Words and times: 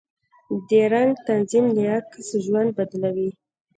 د 0.67 0.69
رنګ 0.93 1.11
تنظیم 1.27 1.65
د 1.75 1.77
عکس 1.95 2.27
ژوند 2.45 2.69
بدلوي. 2.77 3.29